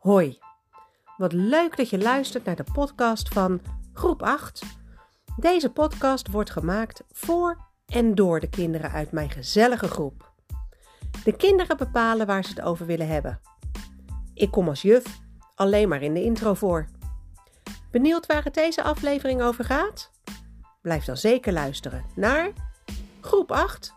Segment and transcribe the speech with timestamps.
[0.00, 0.38] Hoi,
[1.16, 3.60] wat leuk dat je luistert naar de podcast van
[3.92, 4.62] Groep 8.
[5.36, 7.56] Deze podcast wordt gemaakt voor
[7.86, 10.32] en door de kinderen uit mijn gezellige groep.
[11.24, 13.40] De kinderen bepalen waar ze het over willen hebben.
[14.34, 15.20] Ik kom als juf
[15.54, 16.88] alleen maar in de intro voor.
[17.90, 20.10] Benieuwd waar het deze aflevering over gaat?
[20.82, 22.52] Blijf dan zeker luisteren naar
[23.20, 23.94] Groep 8.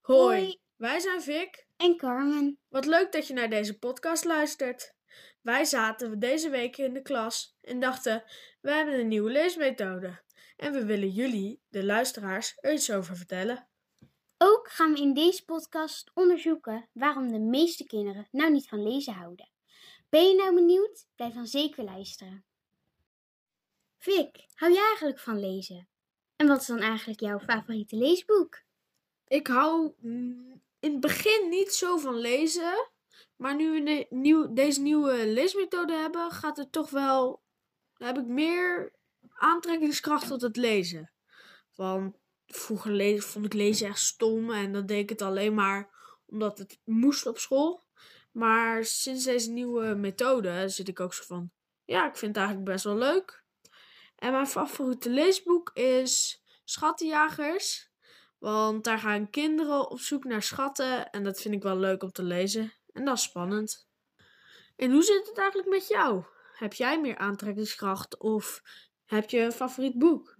[0.00, 1.66] Hoi, wij zijn Vic.
[1.76, 2.58] En Carmen.
[2.68, 4.94] Wat leuk dat je naar deze podcast luistert.
[5.40, 8.24] Wij zaten deze week in de klas en dachten:
[8.60, 10.22] we hebben een nieuwe leesmethode.
[10.56, 13.68] En we willen jullie, de luisteraars, er iets over vertellen.
[14.38, 19.12] Ook gaan we in deze podcast onderzoeken waarom de meeste kinderen nou niet van lezen
[19.12, 19.50] houden.
[20.08, 21.06] Ben je nou benieuwd?
[21.14, 22.44] Blijf dan zeker luisteren.
[23.98, 25.88] Vic, hou je eigenlijk van lezen?
[26.36, 28.62] En wat is dan eigenlijk jouw favoriete leesboek?
[29.26, 29.94] Ik hou
[30.82, 32.88] in het begin niet zo van lezen.
[33.36, 37.42] Maar nu we nieuw, deze nieuwe leesmethode hebben, gaat het toch wel.
[37.94, 38.92] Heb ik meer
[39.28, 41.12] aantrekkingskracht tot het lezen.
[41.74, 45.90] Want vroeger vond ik lezen echt stom en dan deed ik het alleen maar
[46.26, 47.84] omdat het moest op school.
[48.32, 51.50] Maar sinds deze nieuwe methode zit ik ook zo van.
[51.84, 53.44] Ja, ik vind het eigenlijk best wel leuk.
[54.16, 57.91] En mijn favoriete leesboek is Schattenjagers.
[58.42, 62.12] Want daar gaan kinderen op zoek naar schatten en dat vind ik wel leuk om
[62.12, 62.72] te lezen.
[62.92, 63.88] En dat is spannend.
[64.76, 66.24] En hoe zit het eigenlijk met jou?
[66.54, 68.62] Heb jij meer aantrekkingskracht of
[69.04, 70.38] heb je een favoriet boek?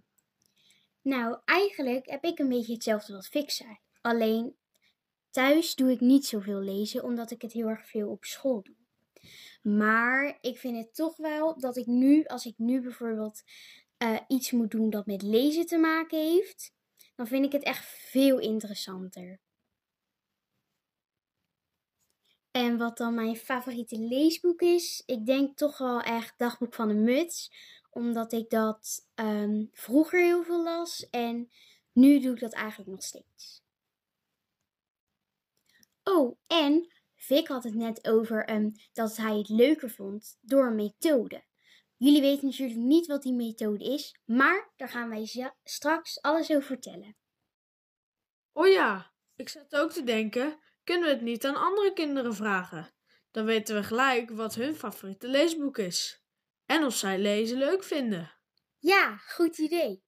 [1.03, 3.79] Nou, eigenlijk heb ik een beetje hetzelfde wat zei.
[4.01, 4.57] Alleen
[5.31, 8.77] thuis doe ik niet zoveel lezen, omdat ik het heel erg veel op school doe.
[9.73, 13.43] Maar ik vind het toch wel dat ik nu, als ik nu bijvoorbeeld
[13.99, 16.73] uh, iets moet doen dat met lezen te maken heeft,
[17.15, 19.41] dan vind ik het echt veel interessanter.
[22.51, 26.95] En wat dan mijn favoriete leesboek is, ik denk toch wel echt Dagboek van de
[26.95, 27.53] Muts.
[27.91, 31.51] Omdat ik dat um, vroeger heel veel las en
[31.93, 33.63] nu doe ik dat eigenlijk nog steeds.
[36.03, 40.75] Oh, en Vic had het net over um, dat hij het leuker vond door een
[40.75, 41.45] methode.
[42.03, 46.63] Jullie weten natuurlijk niet wat die methode is, maar daar gaan wij straks alles over
[46.63, 47.17] vertellen.
[48.53, 52.95] Oh ja, ik zat ook te denken, kunnen we het niet aan andere kinderen vragen?
[53.31, 56.23] Dan weten we gelijk wat hun favoriete leesboek is.
[56.67, 58.33] En of zij lezen leuk vinden.
[58.79, 60.05] Ja, goed idee.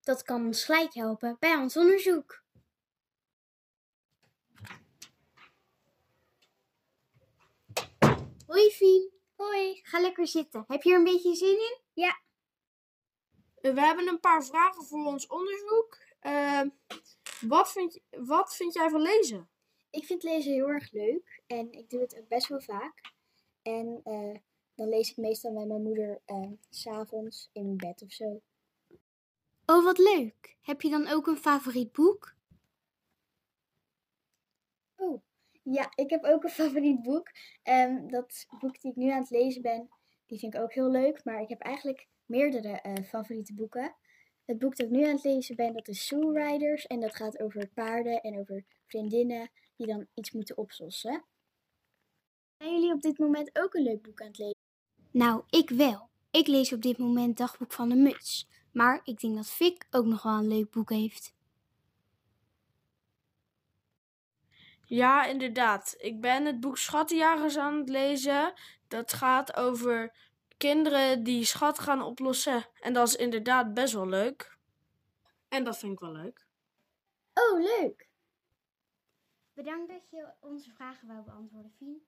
[0.00, 2.42] Dat kan ons gelijk helpen bij ons onderzoek.
[8.46, 9.14] Hoi Fien.
[9.44, 10.64] Hoi, ga lekker zitten.
[10.66, 11.78] Heb je er een beetje zin in?
[11.92, 12.22] Ja.
[13.60, 15.98] We hebben een paar vragen voor ons onderzoek.
[16.22, 16.60] Uh,
[17.40, 19.48] wat, vind, wat vind jij van lezen?
[19.90, 23.12] Ik vind lezen heel erg leuk en ik doe het best wel vaak.
[23.62, 24.36] En uh,
[24.74, 28.42] dan lees ik meestal met mijn moeder uh, s'avonds in bed of zo.
[29.66, 30.56] Oh, wat leuk.
[30.60, 32.34] Heb je dan ook een favoriet boek?
[34.96, 35.22] Oh,
[35.64, 37.30] ja, ik heb ook een favoriet boek.
[37.62, 39.88] Um, dat boek die ik nu aan het lezen ben,
[40.26, 41.24] die vind ik ook heel leuk.
[41.24, 43.96] Maar ik heb eigenlijk meerdere uh, favoriete boeken.
[44.44, 46.86] Het boek dat ik nu aan het lezen ben, dat is Soul Riders.
[46.86, 51.24] En dat gaat over paarden en over vriendinnen die dan iets moeten oplossen.
[52.58, 54.62] Zijn jullie op dit moment ook een leuk boek aan het lezen?
[55.10, 56.08] Nou, ik wel.
[56.30, 58.48] Ik lees op dit moment Dagboek van de Muts.
[58.72, 61.33] Maar ik denk dat Vic ook nog wel een leuk boek heeft.
[64.86, 65.94] Ja, inderdaad.
[65.98, 68.52] Ik ben het boek Schattenjagers aan het lezen.
[68.88, 70.16] Dat gaat over
[70.56, 72.66] kinderen die schat gaan oplossen.
[72.80, 74.56] En dat is inderdaad best wel leuk.
[75.48, 76.46] En dat vind ik wel leuk.
[77.34, 78.08] Oh, leuk.
[79.52, 82.06] Bedankt dat je onze vragen wou beantwoorden, Fien.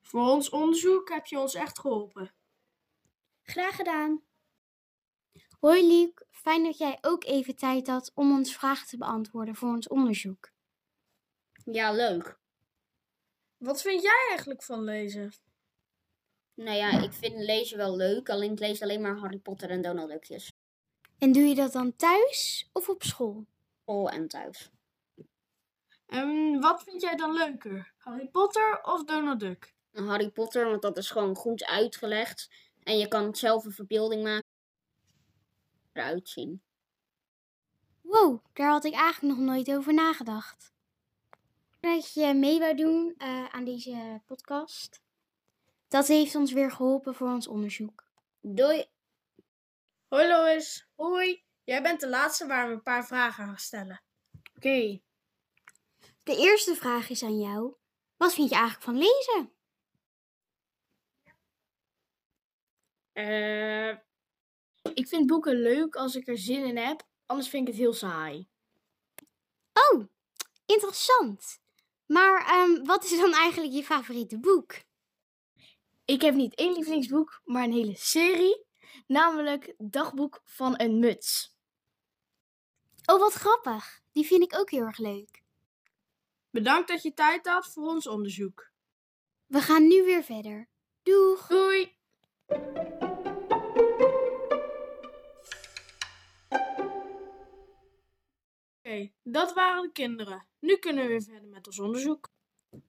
[0.00, 2.32] Voor ons onderzoek heb je ons echt geholpen.
[3.42, 4.22] Graag gedaan.
[5.60, 9.68] Hoi Luc, fijn dat jij ook even tijd had om ons vragen te beantwoorden voor
[9.68, 10.50] ons onderzoek.
[11.64, 12.38] Ja, leuk.
[13.56, 15.32] Wat vind jij eigenlijk van lezen?
[16.54, 19.82] Nou ja, ik vind lezen wel leuk, alleen ik lees alleen maar Harry Potter en
[19.82, 20.52] Donald Duckjes.
[21.18, 23.46] En doe je dat dan thuis of op school?
[23.82, 24.70] School en thuis.
[26.06, 27.92] En wat vind jij dan leuker?
[27.98, 29.74] Harry Potter of Donald Duck?
[29.92, 32.50] Harry Potter, want dat is gewoon goed uitgelegd.
[32.82, 34.48] En je kan zelf een verbeelding maken.
[35.92, 36.62] Eruit zien.
[38.00, 40.72] Wow, daar had ik eigenlijk nog nooit over nagedacht.
[41.80, 45.02] Dat je mee wou doen uh, aan deze podcast.
[45.88, 48.04] Dat heeft ons weer geholpen voor ons onderzoek.
[48.40, 48.84] Doei.
[50.08, 50.88] Hoi Lois.
[50.94, 51.44] Hoi.
[51.64, 54.02] Jij bent de laatste waar we een paar vragen gaan stellen.
[54.32, 54.68] Oké.
[54.68, 55.02] Okay.
[56.22, 57.74] de eerste vraag is aan jou.
[58.16, 59.52] Wat vind je eigenlijk van lezen?
[63.12, 63.90] Eh,
[64.94, 67.92] ik vind boeken leuk als ik er zin in heb, anders vind ik het heel
[67.92, 68.48] saai.
[69.72, 70.08] Oh,
[70.66, 71.59] interessant.
[72.10, 74.74] Maar ehm, wat is dan eigenlijk je favoriete boek?
[76.04, 78.64] Ik heb niet één lievelingsboek, maar een hele serie,
[79.06, 81.56] namelijk Dagboek van een Muts.
[83.04, 84.00] Oh, wat grappig.
[84.12, 85.42] Die vind ik ook heel erg leuk.
[86.50, 88.70] Bedankt dat je tijd had voor ons onderzoek.
[89.46, 90.68] We gaan nu weer verder.
[91.02, 91.46] Doeg!
[91.46, 91.96] Doei!
[98.90, 100.46] Oké, dat waren de kinderen.
[100.60, 102.28] Nu kunnen we weer verder met ons onderzoek.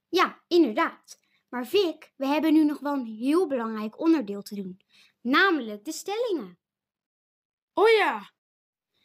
[0.08, 1.18] Ja, inderdaad.
[1.48, 4.80] Maar Vic, we hebben nu nog wel een heel belangrijk onderdeel te doen.
[5.20, 6.58] Namelijk de stellingen.
[7.74, 8.30] Oh ja,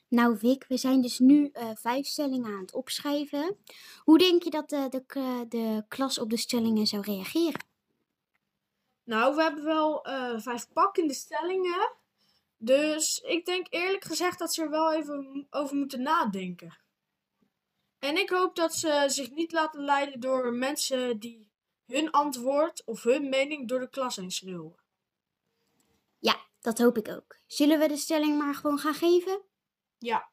[0.07, 3.57] Nou Vic, we zijn dus nu eh, vijf stellingen aan het opschrijven.
[4.03, 7.65] Hoe denk je dat de, de, k- de klas op de stellingen zou reageren?
[9.03, 11.95] nou we hebben wel eh, vijf pakkende stellingen.
[12.57, 16.77] Dus ik denk eerlijk gezegd dat ze er wel even over moeten nadenken.
[17.99, 21.51] En ik hoop dat ze zich niet laten leiden door mensen die
[21.85, 24.75] hun antwoord of hun mening door de klas heen schreeuwen.
[26.19, 27.37] Ja, dat hoop ik ook.
[27.45, 29.41] Zullen we de stelling maar gewoon gaan geven?
[29.97, 30.29] Ja,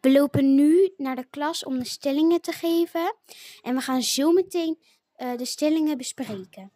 [0.00, 3.16] We lopen nu naar de klas om de stellingen te geven.
[3.62, 4.78] En we gaan zo meteen
[5.12, 6.72] eh, de stellingen bespreken.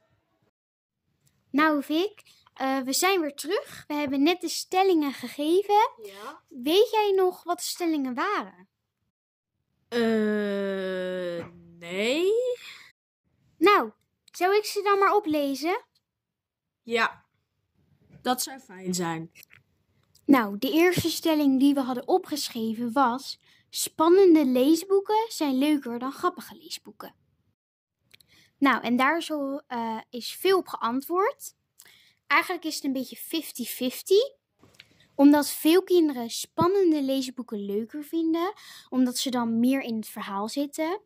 [1.51, 2.23] Nou, Vic,
[2.55, 3.85] eh, we zijn weer terug.
[3.87, 5.91] We hebben net de stellingen gegeven.
[6.03, 6.43] ja.
[6.49, 8.69] Weet jij nog wat de stellingen waren?
[9.93, 11.47] Eh,
[11.79, 12.33] nee.
[13.59, 13.91] Nou,
[14.25, 15.85] zou ik ze dan maar oplezen?
[16.83, 17.25] Ja,
[18.23, 19.33] dat zou fijn zijn.
[20.27, 23.41] Nou, de eerste stelling die we hadden opgeschreven was:
[23.71, 27.15] spannende leesboeken zijn leuker dan grappige leesboeken.
[28.59, 31.55] Nou, en daar zo, eh, is veel op geantwoord.
[32.27, 34.42] Eigenlijk is het een beetje 50-50.
[35.23, 38.53] Omdat veel kinderen spannende leesboeken leuker vinden,
[38.89, 41.01] omdat ze dan meer in het verhaal zitten.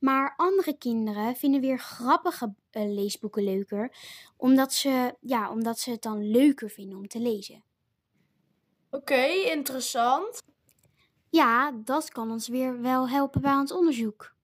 [0.00, 3.96] Maar andere kinderen vinden weer grappige eh, leesboeken leuker,
[4.36, 7.64] omdat ze, ja, omdat ze het dan leuker vinden om te lezen.
[8.90, 10.42] Oké, interessant.
[11.28, 14.34] Ja, dat kan ons weer wel helpen bij ons onderzoek.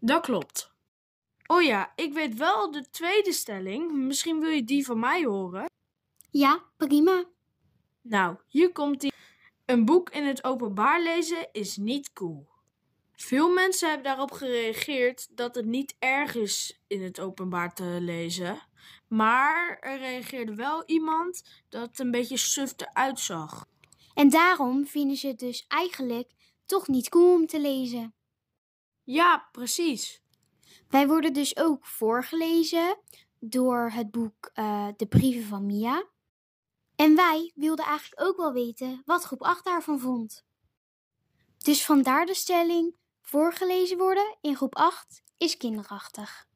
[0.00, 0.70] Dat klopt.
[1.46, 3.92] Oh ja, ik weet wel de tweede stelling.
[3.92, 5.64] Misschien wil je die van mij horen.
[6.30, 7.24] Ja, prima.
[8.08, 9.12] Nou, hier komt die.
[9.64, 12.48] Een boek in het openbaar lezen is niet cool.
[13.12, 18.58] Veel mensen hebben daarop gereageerd dat het niet erg is in het openbaar te lezen.
[19.08, 23.66] Maar er reageerde wel iemand dat het een beetje suf eruit zag.
[24.14, 26.30] En daarom vinden ze het dus eigenlijk
[26.66, 28.14] toch niet cool om te lezen.
[29.04, 30.22] Ja, precies.
[30.88, 32.98] Wij worden dus ook voorgelezen
[33.40, 36.06] door het boek eh, De Brieven van Mia.
[36.98, 40.44] En wij wilden eigenlijk ook wel weten wat groep 8 daarvan vond.
[41.58, 46.46] Dus vandaar de stelling: voorgelezen worden in groep 8 is kinderachtig.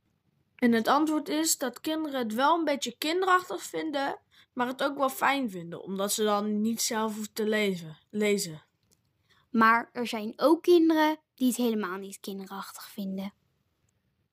[0.57, 4.21] En het antwoord is dat kinderen het wel een beetje kinderachtig vinden,
[4.53, 7.99] maar het ook wel fijn vinden, omdat ze dan niet zelf hoeven te lezen.
[8.11, 8.63] lezen.
[9.51, 13.33] Maar er zijn ook kinderen die het helemaal niet kinderachtig vinden.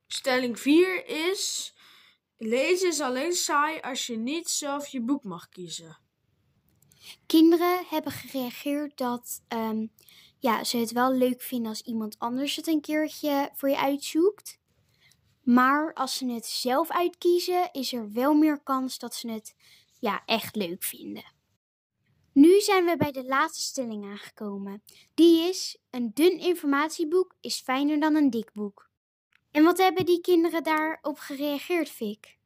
[0.08, 1.69] Stelling 4 is:
[2.40, 5.98] lezen is alleen saai als je niet zelf je boek mag kiezen.
[7.26, 9.86] Kinderen hebben gereageerd dat ehm,
[10.40, 14.60] ja, ze het wel leuk vinden als iemand anders het een keertje voor je uitzoekt.
[15.44, 19.56] Maar als ze het zelf uitkiezen, is er wel meer kans dat ze het
[20.00, 21.34] ja, echt leuk vinden.
[22.34, 24.84] Nu zijn we bij de laatste stelling aangekomen.
[25.14, 28.89] Die is: een dun informatieboek is fijner dan een dik boek.
[29.52, 32.38] En wat hebben die kinderen daarop gereageerd, Fik?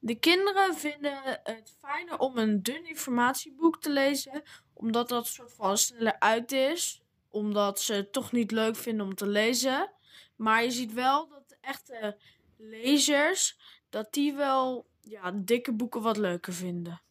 [0.00, 5.78] De kinderen vinden het fijner om een dun informatieboek te lezen, omdat dat soort van
[5.78, 9.92] sneller uit is, omdat ze het toch niet leuk vinden om te lezen.
[10.36, 12.18] Maar je ziet wel dat de echte
[12.56, 13.58] lezers,
[13.88, 17.02] dat die wel ja, dikke boeken wat leuker vinden.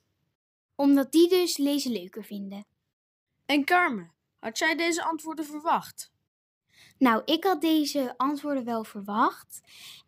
[0.75, 2.65] Omdat die dus lezen leuker vinden.
[3.45, 6.11] En Carmen, had jij deze antwoorden verwacht?
[6.97, 9.61] Nou, ik had deze antwoorden wel verwacht.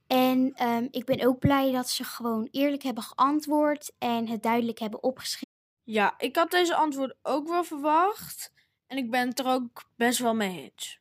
[0.07, 4.79] En ehm, ik ben ook blij dat ze gewoon eerlijk hebben geantwoord en het duidelijk
[4.79, 5.57] hebben opgeschreven.
[5.83, 8.51] Ja, ik had deze antwoorden ook wel verwacht.
[8.87, 10.99] En ik ben het er ook best wel mee eens.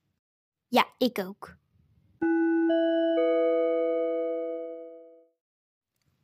[0.68, 1.56] Ja, ik ook.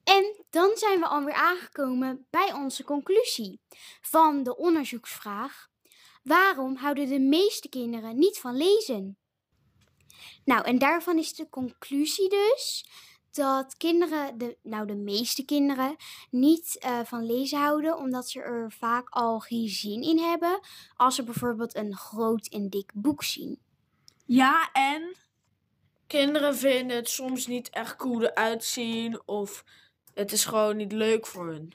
[0.04, 3.60] En dan zijn we alweer aangekomen bij onze conclusie
[4.00, 5.68] van de onderzoeksvraag.
[6.22, 9.18] Waarom houden de meeste kinderen niet van lezen?
[10.44, 12.86] Nou, en daarvan is de conclusie dus
[13.32, 15.96] dat kinderen, de, nou de meeste kinderen,
[16.30, 20.60] niet uh, van lezen houden, omdat ze er vaak al geen zin in hebben
[20.96, 23.58] als ze bijvoorbeeld een groot en dik boek zien.
[24.26, 25.14] Ja, en
[26.06, 29.64] kinderen vinden het soms niet echt cool eruit zien of
[30.14, 31.74] het is gewoon niet leuk voor hun.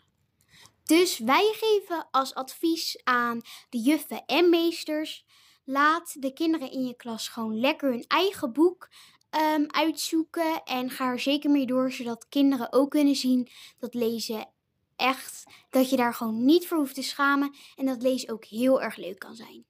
[0.83, 5.25] Dus wij geven als advies aan de juffen en meesters:
[5.69, 8.89] laat de kinderen in je klas gewoon lekker hun eigen boek
[9.55, 13.49] um, uitzoeken en ga er zeker mee door, zodat kinderen ook kunnen zien
[13.79, 14.49] dat lezen
[14.95, 18.81] echt, dat je daar gewoon niet voor hoeft te schamen en dat lezen ook heel
[18.81, 19.65] erg leuk kan zijn.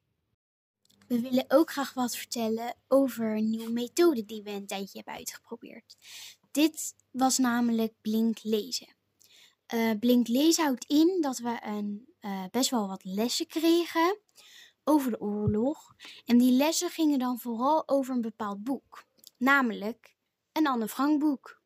[1.07, 5.13] We willen ook graag wat vertellen over een nieuwe methode die we een tijdje hebben
[5.13, 5.95] uitgeprobeerd.
[6.51, 8.95] Dit was namelijk blink lezen.
[9.73, 14.17] Uh, blink lezen houdt in dat we een, uh, best wel wat lessen kregen
[14.89, 15.95] over de oorlog.
[16.25, 19.05] En die lessen gingen dan vooral over een bepaald boek,
[19.37, 20.15] namelijk
[20.51, 21.61] een Anne Frank boek.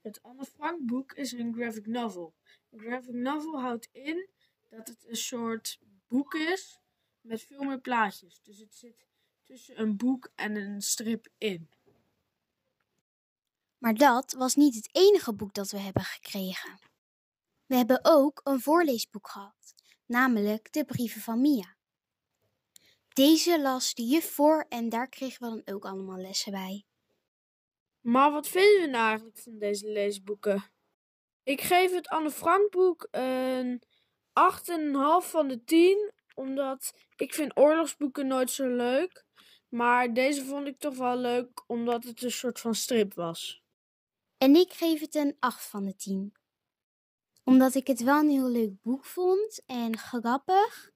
[0.00, 2.34] Het Anne Frank boek is een graphic novel.
[2.70, 4.28] Een graphic novel houdt in
[4.70, 6.80] dat het een soort boek is
[7.20, 8.40] met veel meer plaatjes.
[8.42, 9.06] Dus het zit
[9.44, 11.68] tussen een boek en een strip in.
[13.78, 16.78] Maar dat was niet het enige boek dat we hebben gekregen.
[17.66, 19.74] We hebben ook een voorleesboek gehad,
[20.06, 21.75] namelijk de brieven van Mia.
[23.16, 26.84] Deze las de juf voor en daar kregen we dan ook allemaal lessen bij.
[28.00, 30.64] Maar wat vinden we nou eigenlijk van deze leesboeken?
[31.42, 33.82] Ik geef het Anne Frank boek een
[34.32, 39.24] 8,5 van de 10, omdat ik vind oorlogsboeken nooit zo leuk.
[39.68, 43.62] Maar deze vond ik toch wel leuk, omdat het een soort van strip was.
[44.38, 46.34] En ik geef het een 8 van de 10.
[47.44, 50.94] Omdat ik het wel een heel leuk boek vond en grappig.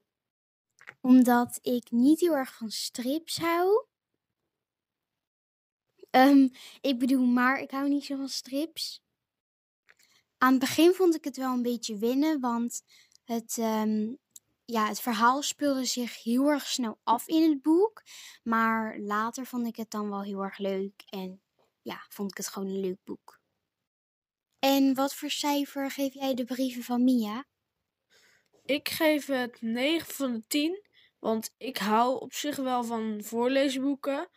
[1.01, 3.85] Omdat ik niet heel erg van strips hou.
[6.11, 9.01] Um, ik bedoel, maar ik hou niet zo van strips.
[10.37, 12.83] Aan het begin vond ik het wel een beetje winnen, want
[13.23, 14.17] het, um,
[14.65, 18.03] ja, het verhaal speelde zich heel erg snel af in het boek.
[18.43, 21.41] Maar later vond ik het dan wel heel erg leuk en
[21.81, 23.39] ja, vond ik het gewoon een leuk boek.
[24.59, 27.45] En wat voor cijfer geef jij de brieven van Mia?
[28.65, 30.85] Ik geef het 9 van de 10,
[31.21, 34.29] want ik hou op zich wel van voorleesboeken.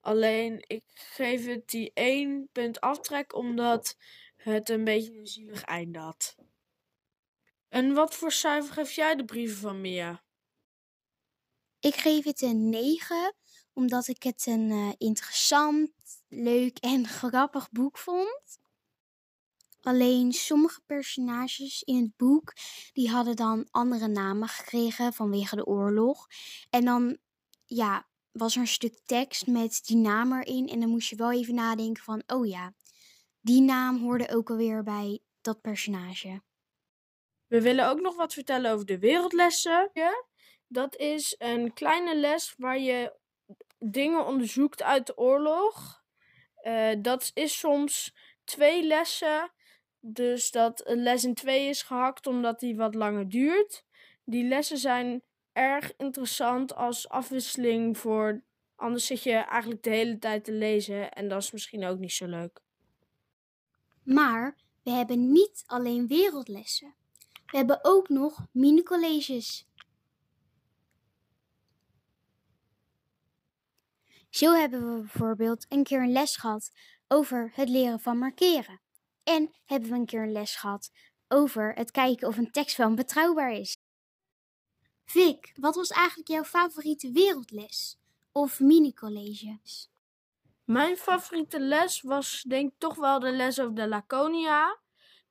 [0.00, 3.96] Alleen ik geef het die 1 punt aftrek omdat
[4.36, 6.34] het een beetje een zielig einde had.
[7.68, 10.24] En wat voor cijfer geef jij de brieven van Mia?
[11.80, 13.34] Ik geef het een 9,
[13.72, 15.92] omdat ik het een uh, interessant,
[16.28, 18.58] leuk en grappig boek vond.
[19.86, 22.52] Alleen sommige personages in het boek,
[22.92, 26.26] die hadden dan andere namen gekregen vanwege de oorlog.
[26.70, 27.18] En dan,
[27.64, 30.68] ja, was er een stuk tekst met die naam erin.
[30.68, 32.72] En dan moest je wel even nadenken van, oh ja,
[33.40, 36.42] die naam hoorde ook alweer bij dat personage.
[37.46, 39.90] We willen ook nog wat vertellen over de wereldlessen.
[40.68, 43.18] Dat is een kleine les waar je
[43.78, 46.04] dingen onderzoekt uit de oorlog.
[46.62, 48.14] Uh, dat is soms
[48.44, 49.54] twee lessen
[50.06, 53.84] dus dat een les in twee is gehakt omdat die wat langer duurt.
[54.24, 55.22] Die lessen zijn
[55.52, 58.42] erg interessant als afwisseling voor.
[58.76, 62.12] Anders zit je eigenlijk de hele tijd te lezen en dat is misschien ook niet
[62.12, 62.60] zo leuk.
[64.02, 66.94] Maar we hebben niet alleen wereldlessen.
[67.46, 69.68] We hebben ook nog mini-colleges.
[74.30, 76.70] Zo hebben we bijvoorbeeld een keer een les gehad
[77.08, 78.80] over het leren van markeren.
[79.28, 80.90] En hebben we een keer een les gehad
[81.28, 83.76] over het kijken of een tekstfilm betrouwbaar is.
[85.04, 87.98] Vic, wat was eigenlijk jouw favoriete wereldles
[88.32, 89.90] of mini-colleges?
[90.64, 94.78] Mijn favoriete les was denk ik toch wel de les over de Laconia.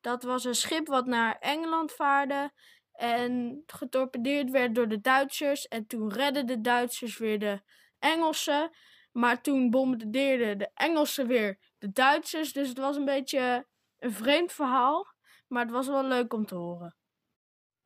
[0.02, 2.52] Dat was een schip wat naar Engeland vaarde
[2.92, 5.68] en getorpedeerd werd door de Duitsers.
[5.68, 7.62] En toen redden de Duitsers weer de
[8.00, 8.72] Engelsen.
[9.12, 12.54] Maar toen bombardeerden de Engelsen weer de Duitsers.
[12.54, 13.66] Dus het was een beetje
[14.00, 15.08] een vreemd verhaal,
[15.48, 16.96] maar het was wel leuk om te horen.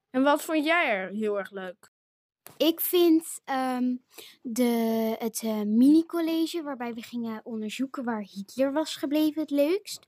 [0.09, 1.91] En wat vond jij er heel erg leuk?
[2.57, 4.03] Ik vind um,
[4.41, 10.07] de, het uh, mini-college waarbij we gingen onderzoeken waar Hitler was gebleven het leukst.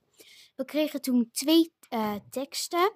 [0.56, 2.92] We kregen toen twee uh, teksten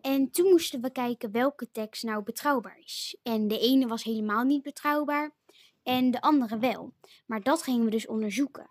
[0.00, 3.18] en toen moesten we kijken welke tekst nou betrouwbaar is.
[3.22, 5.34] En de ene was helemaal niet betrouwbaar
[5.82, 6.94] en de andere wel.
[7.26, 8.70] Maar dat gingen we dus onderzoeken.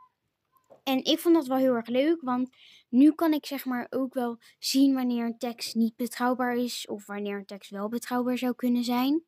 [0.84, 2.50] En ik vond dat wel heel erg leuk, want
[2.90, 7.06] nu kan ik zeg maar ook wel zien wanneer een tekst niet betrouwbaar is of
[7.06, 9.24] wanneer een tekst wel betrouwbaar zou kunnen zijn.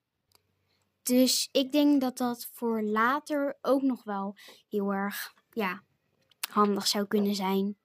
[1.03, 4.35] Dus ik denk dat dat voor later ook nog wel
[4.69, 5.83] heel erg ja,
[6.49, 7.77] handig zou kunnen zijn.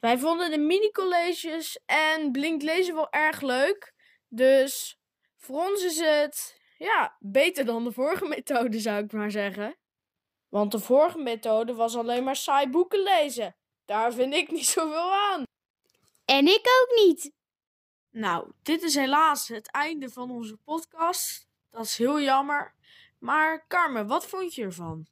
[0.00, 3.94] Wij vonden de mini-colleges en Blink lezen wel erg leuk.
[4.28, 5.00] Dus
[5.36, 9.76] voor ons is het ja, beter dan de vorige methode, zou ik maar zeggen.
[10.48, 13.56] Want de vorige methode was alleen maar saai boeken lezen.
[13.90, 15.42] Daar vind ik niet zoveel aan.
[16.24, 17.32] En ik ook niet.
[18.10, 21.48] Nou, dit is helaas het einde van onze podcast.
[21.70, 22.74] Dat is heel jammer.
[23.18, 25.06] Maar Carmen, wat vond je ervan?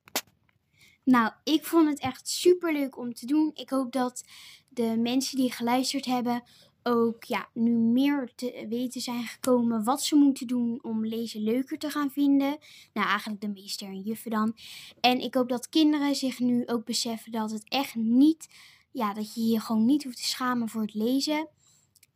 [1.05, 3.51] Nou, ik vond het echt super leuk om te doen.
[3.55, 4.25] Ik hoop dat
[4.69, 6.43] de mensen die geluisterd hebben
[6.83, 11.79] ook ja, nu meer te weten zijn gekomen wat ze moeten doen om lezen leuker
[11.79, 12.59] te gaan vinden.
[12.93, 14.57] Nou, eigenlijk de meester en juffen dan.
[15.01, 18.49] En ik hoop dat kinderen zich nu ook beseffen dat het echt niet,
[18.91, 21.49] ja, dat je je gewoon niet hoeft te schamen voor het lezen.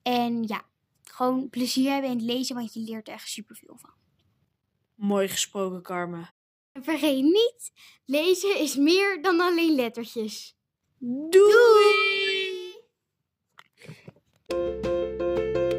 [0.02, 0.64] En ja,
[1.02, 3.90] gewoon plezier hebben in het lezen, want je leert er echt superveel van.
[4.94, 6.30] Mooi gesproken, Carmen.
[6.72, 7.72] En vergeet niet,
[8.04, 10.56] lezen is meer dan alleen lettertjes.
[10.98, 12.21] Doei!
[14.52, 15.71] うん。